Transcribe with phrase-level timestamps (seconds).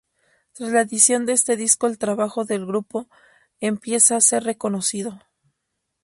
[0.53, 3.07] Tras la edición de este disco el trabajo del grupo
[3.59, 5.19] empieza a ser reconocido.